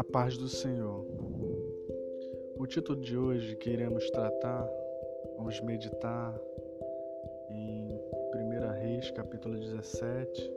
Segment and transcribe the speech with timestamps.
[0.00, 1.04] paz do Senhor.
[2.56, 4.66] O título de hoje que iremos tratar,
[5.36, 6.40] vamos meditar
[7.50, 8.00] em
[8.34, 10.52] 1 Reis, capítulo 17,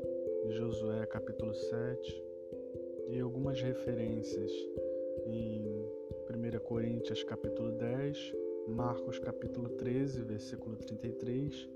[0.52, 2.24] Josué, capítulo 7,
[3.10, 4.52] e algumas referências
[5.26, 5.66] em
[6.30, 8.34] 1 Coríntios, capítulo 10,
[8.68, 11.70] Marcos, capítulo 13, versículo 33,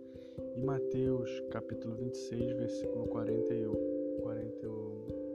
[0.56, 3.74] e Mateus, capítulo 26, versículo 41.
[4.22, 5.29] 41.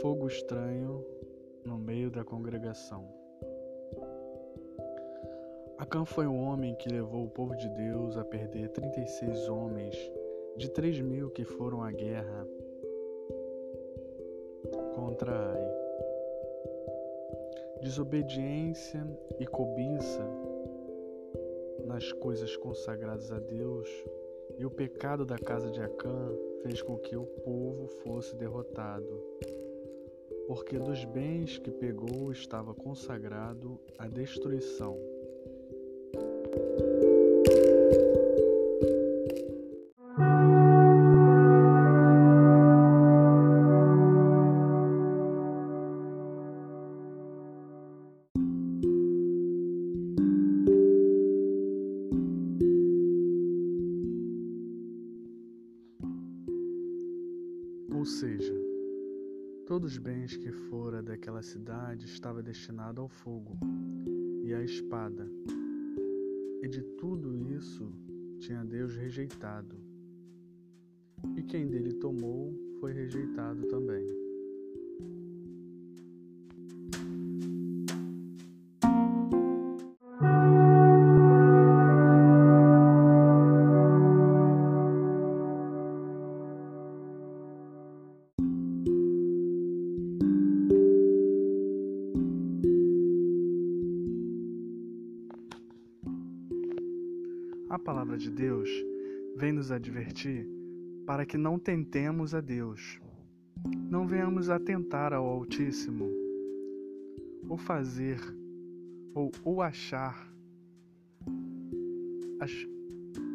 [0.00, 1.04] Fogo estranho
[1.64, 3.08] no meio da congregação.
[5.78, 9.96] Acã foi o homem que levou o povo de Deus a perder 36 homens
[10.56, 12.46] de 3 mil que foram à guerra
[14.94, 15.74] contra Ai.
[17.82, 19.06] Desobediência
[19.38, 20.24] e cobiça
[21.84, 23.88] nas coisas consagradas a Deus
[24.58, 29.22] e o pecado da casa de Acã fez com que o povo fosse derrotado
[30.46, 34.98] porque dos bens que pegou estava consagrado à destruição.
[57.90, 58.73] Ou seja,
[59.66, 63.58] Todos os bens que fora daquela cidade estava destinado ao fogo
[64.44, 65.26] e à espada.
[66.62, 67.90] E de tudo isso
[68.40, 69.74] tinha Deus rejeitado.
[71.34, 74.23] E quem dele tomou foi rejeitado também.
[97.74, 98.70] A palavra de Deus
[99.34, 100.48] vem nos advertir
[101.04, 103.00] para que não tentemos a Deus,
[103.90, 106.08] não venhamos a tentar ao Altíssimo,
[107.48, 108.20] ou fazer,
[109.12, 110.24] ou, ou achar.
[112.38, 112.52] Às,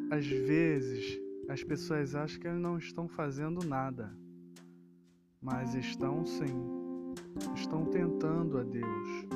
[0.10, 4.10] às vezes, as pessoas acham que não estão fazendo nada,
[5.42, 7.14] mas estão sim,
[7.56, 9.28] estão tentando a Deus,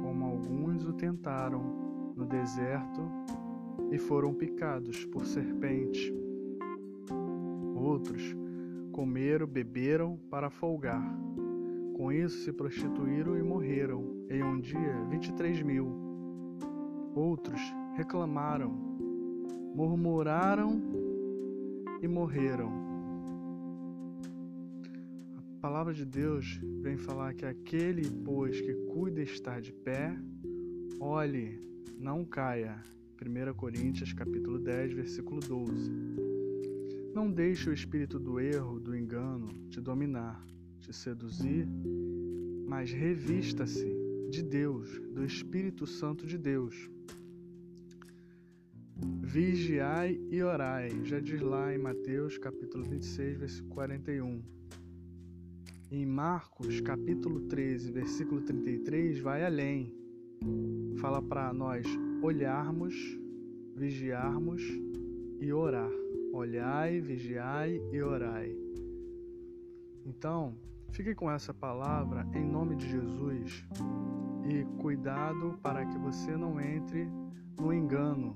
[0.00, 3.02] como alguns o tentaram no deserto
[3.90, 6.12] e foram picados por serpente.
[7.74, 8.34] Outros
[8.92, 11.02] comeram, beberam para folgar.
[11.94, 15.86] Com isso se prostituíram e morreram, em um dia 23 mil.
[17.14, 17.60] Outros
[17.96, 18.70] reclamaram,
[19.74, 20.82] murmuraram
[22.02, 22.72] e morreram.
[25.36, 30.16] A palavra de Deus vem falar que aquele, pois, que cuida estar de pé,
[31.00, 31.62] olhe,
[31.98, 32.82] não caia
[33.26, 35.90] 1 Coríntios capítulo 10, versículo 12.
[37.14, 40.46] Não deixe o espírito do erro, do engano, te dominar,
[40.78, 41.66] te seduzir,
[42.66, 43.96] mas revista-se
[44.28, 46.90] de Deus, do Espírito Santo de Deus.
[49.22, 54.42] Vigiai e orai, já diz lá em Mateus capítulo 26, versículo 41.
[55.90, 59.94] Em Marcos capítulo 13, versículo 33, vai além.
[61.00, 61.86] Fala para nós
[62.24, 62.94] olharmos,
[63.76, 64.62] vigiarmos
[65.38, 65.90] e orar.
[66.32, 68.56] Olhai, vigiai e orai.
[70.06, 70.54] Então,
[70.90, 73.66] fique com essa palavra em nome de Jesus
[74.48, 77.06] e cuidado para que você não entre
[77.60, 78.34] no engano.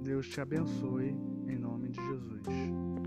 [0.00, 1.16] Deus te abençoe
[1.48, 3.01] em nome de Jesus.